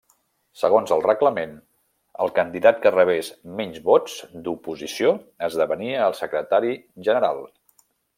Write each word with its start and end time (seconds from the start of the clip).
Segons 0.59 0.91
el 0.95 1.01
reglament, 1.07 1.51
el 2.25 2.31
candidat 2.39 2.79
que 2.85 2.93
rebés 2.95 3.29
menys 3.59 3.77
vots 3.89 4.15
d'oposició 4.47 5.13
esdevenia 5.49 6.01
el 6.11 6.17
Secretari 6.25 6.73
General. 7.09 7.45